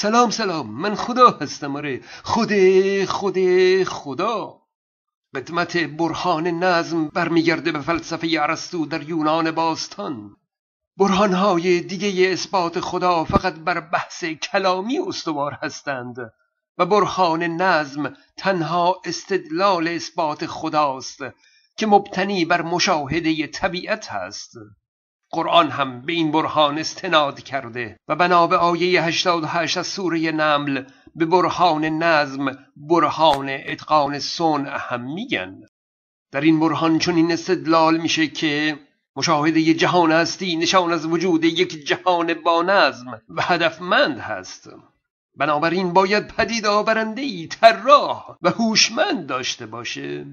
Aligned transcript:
سلام 0.00 0.30
سلام. 0.30 0.70
من 0.70 0.94
خدا 0.94 1.30
هستم 1.30 1.76
آره. 1.76 2.00
خود 2.24 2.52
خود 3.04 3.38
خدا. 3.84 4.62
قدمت 5.34 5.76
برهان 5.76 6.46
نظم 6.46 7.08
برمیگرده 7.08 7.72
به 7.72 7.80
فلسفه 7.80 8.28
ارسطو 8.40 8.86
در 8.86 9.02
یونان 9.02 9.50
باستان. 9.50 10.36
برهانهای 10.96 11.80
دیگه 11.80 12.32
اثبات 12.32 12.80
خدا 12.80 13.24
فقط 13.24 13.54
بر 13.54 13.80
بحث 13.80 14.24
کلامی 14.24 14.98
استوار 14.98 15.58
هستند 15.62 16.16
و 16.78 16.86
برهان 16.86 17.42
نظم 17.42 18.16
تنها 18.36 19.00
استدلال 19.04 19.88
اثبات 19.88 20.46
خداست 20.46 21.20
که 21.76 21.86
مبتنی 21.86 22.44
بر 22.44 22.62
مشاهده 22.62 23.46
طبیعت 23.46 24.12
هست. 24.12 24.52
قرآن 25.30 25.70
هم 25.70 26.00
به 26.02 26.12
این 26.12 26.32
برهان 26.32 26.78
استناد 26.78 27.40
کرده 27.40 27.96
و 28.08 28.16
بنا 28.16 28.46
به 28.46 28.56
آیه 28.56 29.02
88 29.02 29.76
از 29.76 29.86
سوره 29.86 30.32
نمل 30.32 30.84
به 31.14 31.26
برهان 31.26 31.84
نظم 31.84 32.58
برهان 32.76 33.48
اتقان 33.48 34.18
صنع 34.18 34.76
هم 34.78 35.14
میگن. 35.14 35.60
در 36.32 36.40
این 36.40 36.60
برهان 36.60 36.98
چون 36.98 37.16
این 37.16 37.32
استدلال 37.32 37.96
میشه 37.96 38.26
که 38.26 38.78
مشاهده 39.16 39.74
جهان 39.74 40.12
هستی 40.12 40.56
نشان 40.56 40.92
از 40.92 41.06
وجود 41.06 41.44
یک 41.44 41.86
جهان 41.86 42.34
با 42.34 42.62
نظم 42.62 43.20
و 43.28 43.42
هدفمند 43.42 44.18
هست. 44.18 44.70
بنابراین 45.36 45.92
باید 45.92 46.28
پدید 46.28 46.66
آورنده 46.66 47.22
ای 47.22 47.46
طراح 47.46 48.36
و 48.42 48.50
هوشمند 48.50 49.26
داشته 49.26 49.66
باشه. 49.66 50.26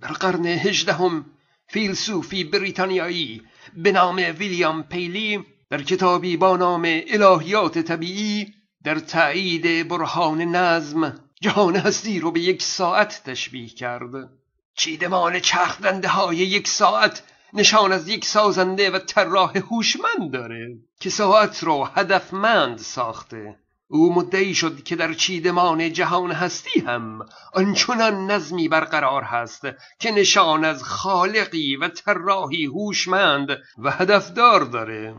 در 0.00 0.08
قرن 0.08 0.46
هجدهم 0.46 1.24
فیلسوفی 1.72 2.44
بریتانیایی 2.44 3.42
به 3.76 3.92
نام 3.92 4.16
ویلیام 4.16 4.82
پیلی 4.82 5.44
در 5.70 5.82
کتابی 5.82 6.36
با 6.36 6.56
نام 6.56 6.82
الهیات 6.86 7.78
طبیعی 7.78 8.54
در 8.84 8.98
تایید 8.98 9.88
برهان 9.88 10.40
نظم 10.40 11.20
جهان 11.40 11.76
هستی 11.76 12.20
رو 12.20 12.30
به 12.30 12.40
یک 12.40 12.62
ساعت 12.62 13.22
تشبیه 13.24 13.68
کرد. 13.68 14.30
چیدمان 14.74 15.40
چرخدنده 15.40 16.08
های 16.08 16.36
یک 16.36 16.68
ساعت 16.68 17.22
نشان 17.52 17.92
از 17.92 18.08
یک 18.08 18.24
سازنده 18.24 18.90
و 18.90 18.98
طراح 18.98 19.58
هوشمند 19.58 20.30
داره 20.32 20.78
که 21.00 21.10
ساعت 21.10 21.62
رو 21.62 21.84
هدفمند 21.84 22.78
ساخته. 22.78 23.58
او 23.92 24.14
مدعی 24.14 24.54
شد 24.54 24.82
که 24.82 24.96
در 24.96 25.14
چیدمان 25.14 25.92
جهان 25.92 26.32
هستی 26.32 26.80
هم 26.80 27.26
آنچنان 27.52 28.30
نظمی 28.30 28.68
برقرار 28.68 29.22
هست 29.22 29.62
که 29.98 30.10
نشان 30.10 30.64
از 30.64 30.82
خالقی 30.82 31.76
و 31.76 31.88
طراحی 31.88 32.64
هوشمند 32.66 33.58
و 33.78 33.90
هدفدار 33.90 34.60
داره. 34.60 35.14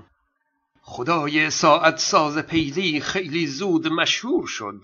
خدای 0.81 1.49
ساعت 1.49 1.99
ساز 1.99 2.37
پیلی 2.37 3.01
خیلی 3.01 3.47
زود 3.47 3.87
مشهور 3.87 4.47
شد. 4.47 4.81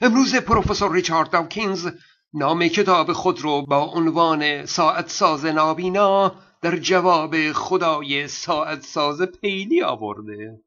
امروز 0.00 0.34
پروفسور 0.34 0.92
ریچارد 0.92 1.30
داوکینز 1.30 1.88
نام 2.34 2.68
کتاب 2.68 3.12
خود 3.12 3.40
رو 3.40 3.62
با 3.62 3.78
عنوان 3.78 4.66
ساعت 4.66 5.08
ساز 5.08 5.44
نابینا 5.44 6.34
در 6.62 6.76
جواب 6.76 7.52
خدای 7.52 8.28
ساعت 8.28 8.82
ساز 8.82 9.22
پیلی 9.22 9.82
آورده. 9.82 10.60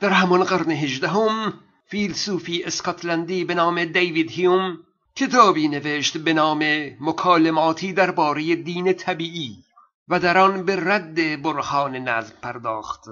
در 0.00 0.10
همان 0.10 0.44
قرن 0.44 0.70
هجدهم 0.70 1.60
فیلسوفی 1.86 2.62
اسکاتلندی 2.64 3.44
به 3.44 3.54
نام 3.54 3.84
دیوید 3.84 4.30
هیوم 4.30 4.78
کتابی 5.16 5.68
نوشت 5.68 6.18
به 6.18 6.32
نام 6.32 6.64
مکالماتی 7.00 7.92
درباره 7.92 8.56
دین 8.56 8.92
طبیعی 8.92 9.64
و 10.08 10.20
در 10.20 10.38
آن 10.38 10.64
به 10.64 10.76
رد 10.76 11.42
برهان 11.42 11.96
نظم 11.96 12.34
پرداخت. 12.42 13.04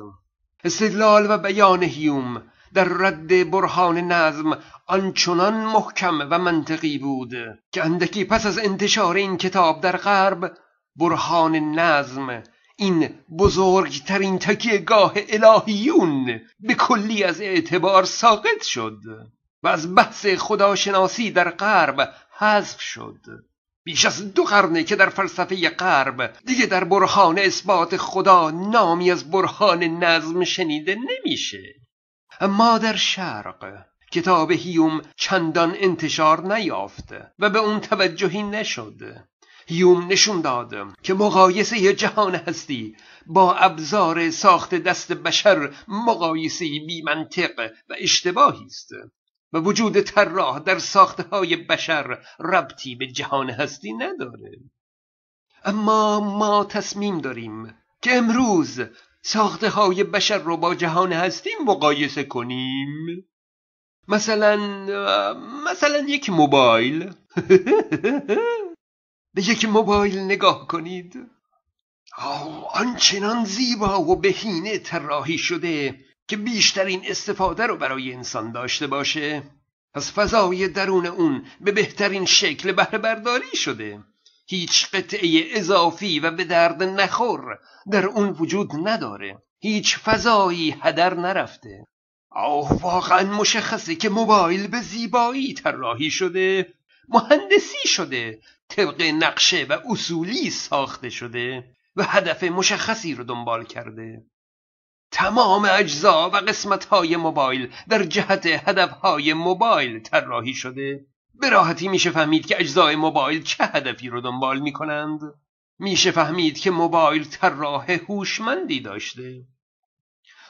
استدلال 0.64 1.26
و 1.30 1.38
بیان 1.38 1.82
هیوم 1.82 2.42
در 2.74 2.84
رد 2.84 3.50
برهان 3.50 3.98
نظم 3.98 4.58
آنچنان 4.86 5.54
محکم 5.54 6.18
و 6.30 6.38
منطقی 6.38 6.98
بود 6.98 7.32
که 7.72 7.84
اندکی 7.84 8.24
پس 8.24 8.46
از 8.46 8.58
انتشار 8.58 9.16
این 9.16 9.36
کتاب 9.36 9.80
در 9.80 9.96
غرب 9.96 10.52
برهان 10.96 11.56
نظم 11.56 12.42
این 12.76 13.14
بزرگترین 13.38 14.38
گاه 14.86 15.12
الهیون 15.28 16.40
به 16.60 16.74
کلی 16.74 17.24
از 17.24 17.40
اعتبار 17.40 18.04
ساقط 18.04 18.62
شد 18.62 19.00
و 19.62 19.68
از 19.68 19.94
بحث 19.94 20.26
خداشناسی 20.26 21.30
در 21.30 21.50
غرب 21.50 22.14
حذف 22.38 22.80
شد. 22.80 23.20
بیش 23.84 24.04
از 24.04 24.34
دو 24.34 24.44
قرنه 24.44 24.84
که 24.84 24.96
در 24.96 25.08
فلسفه 25.08 25.70
غرب 25.70 26.36
دیگه 26.46 26.66
در 26.66 26.84
برهان 26.84 27.38
اثبات 27.38 27.96
خدا 27.96 28.50
نامی 28.50 29.10
از 29.10 29.30
برهان 29.30 29.82
نظم 29.84 30.44
شنیده 30.44 30.96
نمیشه. 30.96 31.74
اما 32.40 32.78
در 32.78 32.96
شرق 32.96 33.84
کتاب 34.12 34.50
هیوم 34.50 35.02
چندان 35.16 35.74
انتشار 35.76 36.54
نیافت 36.54 37.14
و 37.38 37.50
به 37.50 37.58
اون 37.58 37.80
توجهی 37.80 38.42
نشد. 38.42 39.26
هیوم 39.72 40.12
نشون 40.12 40.40
داد 40.40 40.74
که 41.02 41.14
مقایسه 41.14 41.94
جهان 41.94 42.34
هستی 42.34 42.96
با 43.26 43.54
ابزار 43.54 44.30
ساخت 44.30 44.74
دست 44.74 45.12
بشر 45.12 45.74
مقایسه 45.88 46.64
بی 46.64 47.02
منطق 47.02 47.70
و 47.88 47.94
اشتباهی 47.98 48.64
است 48.64 48.90
و 49.52 49.58
وجود 49.58 50.00
طراح 50.00 50.58
در 50.58 50.78
ساخته 50.78 51.22
های 51.22 51.56
بشر 51.56 52.18
ربطی 52.40 52.94
به 52.94 53.06
جهان 53.06 53.50
هستی 53.50 53.92
نداره. 53.92 54.50
اما 55.64 56.20
ما 56.20 56.64
تصمیم 56.64 57.18
داریم 57.18 57.74
که 58.02 58.16
امروز 58.16 58.80
ساخته 59.22 59.68
های 59.68 60.04
بشر 60.04 60.38
رو 60.38 60.56
با 60.56 60.74
جهان 60.74 61.12
هستی 61.12 61.50
مقایسه 61.66 62.24
کنیم. 62.24 62.88
مثلا 64.08 64.56
مثلا 65.66 65.98
یک 66.08 66.30
موبایل. 66.30 67.12
به 69.34 69.48
یک 69.48 69.64
موبایل 69.64 70.18
نگاه 70.18 70.66
کنید. 70.66 71.30
آنچنان 72.74 73.44
زیبا 73.44 74.00
و 74.00 74.16
بهینه 74.16 74.78
طراحی 74.78 75.38
شده 75.38 76.00
که 76.28 76.36
بیشترین 76.36 77.02
استفاده 77.06 77.66
رو 77.66 77.76
برای 77.76 78.12
انسان 78.12 78.52
داشته 78.52 78.86
باشه. 78.86 79.42
پس 79.94 80.12
فضای 80.12 80.68
درون 80.68 81.06
اون 81.06 81.46
به 81.60 81.72
بهترین 81.72 82.24
شکل 82.24 82.72
بهره 82.72 82.98
برداری 82.98 83.56
شده. 83.56 84.04
هیچ 84.46 84.90
قطعه 84.90 85.58
اضافی 85.58 86.20
و 86.20 86.30
به 86.30 86.44
درد 86.44 86.82
نخور 86.82 87.58
در 87.92 88.06
اون 88.06 88.28
وجود 88.28 88.70
نداره. 88.84 89.38
هیچ 89.58 89.98
فضایی 89.98 90.76
هدر 90.80 91.14
نرفته. 91.14 91.86
آه 92.30 92.82
واقعا 92.82 93.22
مشخصه 93.22 93.94
که 93.94 94.08
موبایل 94.08 94.66
به 94.66 94.80
زیبایی 94.80 95.54
طراحی 95.54 96.10
شده. 96.10 96.74
مهندسی 97.08 97.88
شده. 97.88 98.40
طبق 98.72 99.02
نقشه 99.02 99.66
و 99.68 99.78
اصولی 99.90 100.50
ساخته 100.50 101.10
شده 101.10 101.64
و 101.96 102.04
هدف 102.04 102.44
مشخصی 102.44 103.14
رو 103.14 103.24
دنبال 103.24 103.64
کرده. 103.64 104.24
تمام 105.10 105.68
اجزا 105.70 106.30
و 106.30 106.36
قسمت 106.36 106.84
های 106.84 107.16
موبایل 107.16 107.72
در 107.88 108.04
جهت 108.04 108.46
هدف 108.46 108.90
های 108.90 109.32
موبایل 109.32 110.02
طراحی 110.02 110.54
شده. 110.54 111.06
به 111.34 111.50
راحتی 111.50 111.88
میشه 111.88 112.10
فهمید 112.10 112.46
که 112.46 112.60
اجزای 112.60 112.96
موبایل 112.96 113.42
چه 113.42 113.64
هدفی 113.64 114.08
رو 114.08 114.20
دنبال 114.20 114.60
می‌کنند. 114.60 115.20
میشه 115.78 116.10
فهمید 116.10 116.58
که 116.58 116.70
موبایل 116.70 117.24
طراح 117.24 117.90
هوشمندی 118.08 118.80
داشته. 118.80 119.46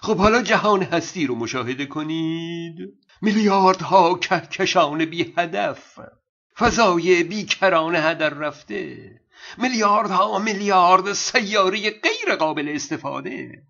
خب 0.00 0.16
حالا 0.16 0.42
جهان 0.42 0.82
هستی 0.82 1.26
رو 1.26 1.34
مشاهده 1.34 1.86
کنید. 1.86 2.78
میلیاردها 3.22 4.18
کهکشان 4.18 5.04
بی 5.04 5.34
هدف 5.36 5.98
فضای 6.58 7.24
بیکرانه 7.24 8.00
هدر 8.00 8.30
رفته. 8.30 9.10
میلیاردها 9.58 10.38
میلیارد 10.38 11.12
سیاره 11.12 11.90
غیر 11.90 12.36
قابل 12.38 12.68
استفاده. 12.74 13.62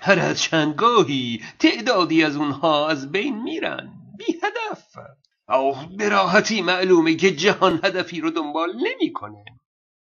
هر 0.00 0.18
از 0.18 0.42
چندگاهی 0.42 1.44
تعدادی 1.58 2.24
از 2.24 2.36
اونها 2.36 2.88
از 2.88 3.12
بین 3.12 3.42
میرن. 3.42 3.92
بی 4.18 4.40
هدف. 4.42 4.84
آه 5.46 5.96
به 5.96 6.08
راحتی 6.08 6.62
معلومه 6.62 7.14
که 7.14 7.36
جهان 7.36 7.80
هدفی 7.84 8.20
رو 8.20 8.30
دنبال 8.30 8.70
نمی‌کنه. 8.76 9.44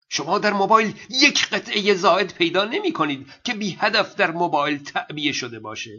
شما 0.09 0.39
در 0.39 0.53
موبایل 0.53 0.93
یک 1.09 1.49
قطعه 1.49 1.93
زائد 1.93 2.33
پیدا 2.33 2.65
نمی 2.65 2.93
کنید 2.93 3.27
که 3.43 3.53
بی 3.53 3.77
هدف 3.79 4.15
در 4.15 4.31
موبایل 4.31 4.83
تعبیه 4.83 5.31
شده 5.31 5.59
باشه. 5.59 5.91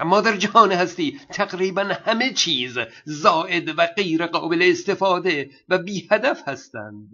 اما 0.00 0.20
در 0.20 0.36
جهان 0.36 0.72
هستی 0.72 1.20
تقریبا 1.30 1.82
همه 1.82 2.32
چیز 2.32 2.78
زائد 3.04 3.78
و 3.78 3.86
غیر 3.86 4.26
قابل 4.26 4.62
استفاده 4.62 5.50
و 5.68 5.78
بی 5.78 6.08
هدف 6.10 6.48
هستند. 6.48 7.08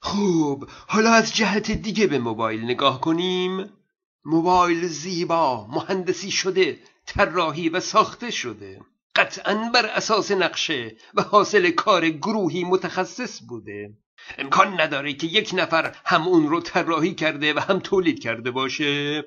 خوب 0.00 0.70
حالا 0.86 1.10
از 1.10 1.36
جهت 1.36 1.70
دیگه 1.70 2.06
به 2.06 2.18
موبایل 2.18 2.64
نگاه 2.64 3.00
کنیم. 3.00 3.70
موبایل 4.24 4.86
زیبا 4.86 5.66
مهندسی 5.66 6.30
شده 6.30 6.78
طراحی 7.06 7.68
و 7.68 7.80
ساخته 7.80 8.30
شده. 8.30 8.80
قطعا 9.16 9.70
بر 9.74 9.86
اساس 9.86 10.30
نقشه 10.30 10.96
و 11.14 11.22
حاصل 11.22 11.70
کار 11.70 12.08
گروهی 12.08 12.64
متخصص 12.64 13.40
بوده. 13.48 13.90
امکان 14.38 14.80
نداره 14.80 15.12
که 15.12 15.26
یک 15.26 15.50
نفر 15.54 15.96
هم 16.04 16.28
اون 16.28 16.48
رو 16.48 16.60
طراحی 16.60 17.14
کرده 17.14 17.54
و 17.54 17.58
هم 17.58 17.78
تولید 17.78 18.22
کرده 18.22 18.50
باشه. 18.50 19.24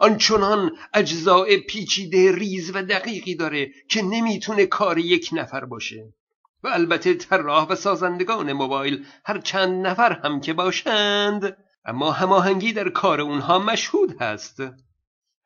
آنچنان 0.00 0.70
اجزاء 0.94 1.56
پیچیده 1.68 2.32
ریز 2.32 2.70
و 2.74 2.82
دقیقی 2.82 3.34
داره 3.34 3.70
که 3.88 4.02
نمی‌تونه 4.02 4.66
کار 4.66 4.98
یک 4.98 5.30
نفر 5.32 5.64
باشه. 5.64 6.14
و 6.62 6.68
البته 6.68 7.14
طراح 7.14 7.68
و 7.68 7.74
سازندگان 7.74 8.52
موبایل 8.52 9.04
هر 9.24 9.38
چند 9.38 9.86
نفر 9.86 10.12
هم 10.12 10.40
که 10.40 10.52
باشند 10.52 11.56
اما 11.84 12.12
هماهنگی 12.12 12.72
در 12.72 12.88
کار 12.88 13.20
اونها 13.20 13.58
مشهود 13.58 14.22
هست. 14.22 14.62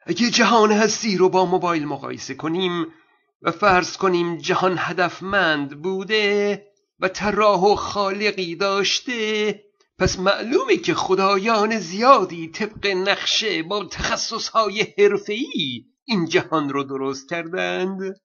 اگه 0.06 0.30
جهان 0.30 0.72
هستی 0.72 1.16
رو 1.16 1.28
با 1.28 1.44
موبایل 1.44 1.86
مقایسه 1.86 2.34
کنیم 2.34 2.86
و 3.42 3.50
فرض 3.50 3.96
کنیم 3.96 4.36
جهان 4.36 4.76
هدفمند 4.78 5.82
بوده 5.82 6.66
و 7.00 7.08
طراح 7.08 7.60
و 7.60 7.74
خالقی 7.74 8.56
داشته 8.56 9.60
پس 9.98 10.18
معلومه 10.18 10.76
که 10.76 10.94
خدایان 10.94 11.78
زیادی 11.78 12.48
طبق 12.48 12.86
نقشه 12.86 13.62
با 13.62 13.84
تخصصهای 13.84 14.86
حرفه‌ای 14.98 15.84
این 16.04 16.28
جهان 16.28 16.68
رو 16.68 16.84
درست 16.84 17.30
کردند. 17.30 18.20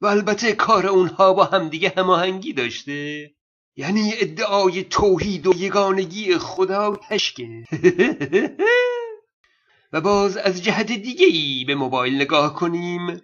و 0.00 0.06
البته 0.06 0.52
کار 0.52 0.86
اونها 0.86 1.32
با 1.32 1.44
همدیگه 1.44 1.92
هماهنگی 1.96 2.52
داشته. 2.52 3.30
یعنی 3.76 4.12
ادعای 4.20 4.84
توحید 4.84 5.46
و 5.46 5.54
یگانگی 5.56 6.38
خدا 6.38 6.96
کشکه. 7.10 7.64
و 9.92 10.00
باز 10.00 10.36
از 10.36 10.62
جهت 10.62 10.92
دیگه 10.92 11.26
ای 11.26 11.64
به 11.66 11.74
موبایل 11.74 12.14
نگاه 12.14 12.54
کنیم. 12.54 13.20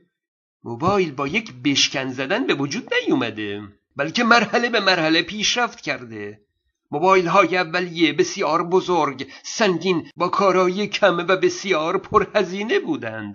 موبایل 0.64 1.12
با 1.12 1.29
یک 1.29 1.52
بشکن 1.64 2.08
زدن 2.08 2.46
به 2.46 2.55
وجود 2.55 2.91
نیومده 2.94 3.62
بلکه 3.96 4.25
مرحله 4.25 4.69
به 4.69 4.81
مرحله 4.81 5.23
پیشرفت 5.23 5.81
کرده. 5.81 6.48
موبایل 6.90 7.26
های 7.26 7.56
اولیه 7.56 8.12
بسیار 8.12 8.62
بزرگ 8.62 9.26
سنگین 9.43 10.11
با 10.17 10.29
کارایی 10.29 10.87
کم 10.87 11.19
و 11.19 11.37
بسیار 11.37 11.99
پرهزینه 11.99 12.79
بودند. 12.79 13.35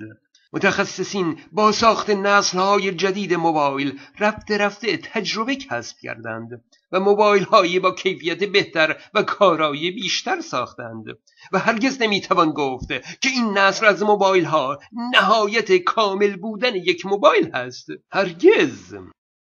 متخصصین 0.53 1.39
با 1.51 1.71
ساخت 1.71 2.09
نسل 2.09 2.57
های 2.57 2.91
جدید 2.91 3.33
موبایل 3.33 3.99
رفته 4.19 4.57
رفته 4.57 4.97
تجربه 4.97 5.55
کسب 5.55 5.97
کردند 6.01 6.63
و 6.91 6.99
موبایل 6.99 7.43
هایی 7.43 7.79
با 7.79 7.91
کیفیت 7.91 8.43
بهتر 8.43 8.97
و 9.13 9.23
کارایی 9.23 9.91
بیشتر 9.91 10.41
ساختند. 10.41 11.05
و 11.51 11.59
هرگز 11.59 12.01
نمی‌توان 12.01 12.51
گفت 12.51 12.87
که 13.21 13.29
این 13.29 13.57
نسل 13.57 13.85
از 13.85 14.03
موبایل 14.03 14.45
ها 14.45 14.79
نهایت 15.13 15.77
کامل 15.77 16.35
بودن 16.35 16.75
یک 16.75 17.05
موبایل 17.05 17.51
هست. 17.55 17.87
هرگز. 18.11 18.95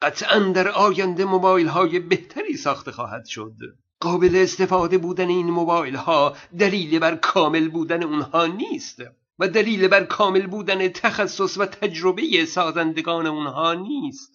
قطعا 0.02 0.40
در 0.40 0.68
آینده 0.68 1.26
موبایل 1.26 1.68
های 1.68 2.00
بهتری 2.00 2.58
ساخته 2.58 2.92
خواهد 2.92 3.26
شد. 3.26 3.56
قابل 4.00 4.36
استفاده 4.36 4.98
بودن 4.98 5.30
این 5.30 5.50
موبایل 5.50 5.96
ها 5.96 6.36
دلیل 6.60 7.00
بر 7.00 7.16
کامل 7.16 7.70
بودن 7.70 8.04
اونها 8.04 8.46
نیست 8.46 9.00
و 9.40 9.48
دلیل 9.48 9.88
بر 9.88 10.04
کامل 10.04 10.48
بودن 10.48 10.88
تخصص 10.88 11.58
و 11.58 11.66
تجربه 11.66 12.46
سازندگان 12.46 13.28
اونها 13.28 13.74
نیست 13.74 14.34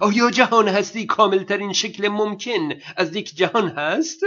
آیا 0.00 0.30
جهان 0.30 0.68
هستی 0.68 1.06
کاملترین 1.06 1.72
شکل 1.72 2.08
ممکن 2.08 2.68
از 2.96 3.16
یک 3.16 3.34
جهان 3.34 3.68
هست؟ 3.68 4.20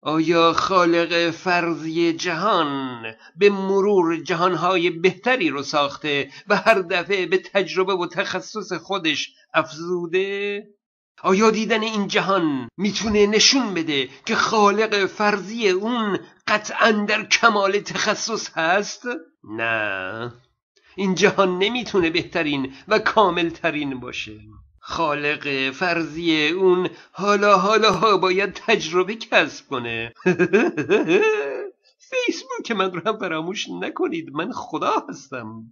آیا 0.00 0.52
خالق 0.52 1.30
فرضی 1.30 2.12
جهان 2.12 3.02
به 3.36 3.50
مرور 3.50 4.16
جهانهای 4.16 4.90
بهتری 4.90 5.50
رو 5.50 5.62
ساخته 5.62 6.30
و 6.48 6.56
هر 6.56 6.80
دفعه 6.80 7.26
به 7.26 7.38
تجربه 7.38 7.94
و 7.94 8.06
تخصص 8.06 8.72
خودش 8.72 9.34
افزوده؟ 9.54 10.66
آیا 11.24 11.50
دیدن 11.50 11.82
این 11.82 12.08
جهان 12.08 12.68
می‌تونه 12.76 13.26
نشون 13.26 13.74
بده 13.74 14.08
که 14.26 14.34
خالق 14.34 15.06
فرضی 15.06 15.68
اون 15.68 16.18
قطعا 16.48 16.92
در 16.92 17.24
کمال 17.24 17.80
تخصص 17.80 18.50
هست؟ 18.58 19.02
نه. 19.44 20.32
این 20.96 21.14
جهان 21.14 21.58
نمی‌تونه 21.58 22.10
بهترین 22.10 22.72
و 22.88 22.98
کاملترین 22.98 24.00
باشه. 24.00 24.40
خالق 24.80 25.70
فرضی 25.70 26.48
اون 26.48 26.88
حالا 27.12 27.58
حالا 27.58 28.16
باید 28.16 28.52
تجربه 28.52 29.14
کسب 29.14 29.68
کنه. 29.68 30.12
فیسبوک 32.10 32.70
من 32.76 32.92
رو 32.92 33.00
هم 33.06 33.18
فراموش 33.18 33.68
نکنید. 33.80 34.32
من 34.32 34.52
خدا 34.52 35.06
هستم. 35.08 35.64